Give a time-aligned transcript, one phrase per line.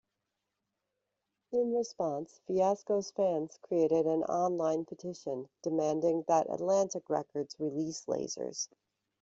[1.51, 8.67] In response, Fiasco's fans created an online petition demanding that Atlantic Records release "Lasers".